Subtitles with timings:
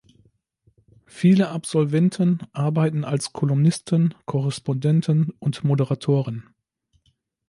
[1.05, 6.45] Viele Absolventen arbeiten als Kolumnisten, Korrespondenten, und Moderatoren.